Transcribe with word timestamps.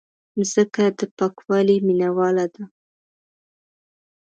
مځکه 0.37 0.83
د 0.99 1.01
پاکوالي 1.17 1.77
مینواله 1.87 2.45
ده. 2.53 2.63